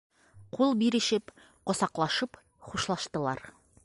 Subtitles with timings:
[0.55, 1.29] Ҡул бирешеп,
[1.71, 3.45] ҡосаҡлашып хушлаштылар.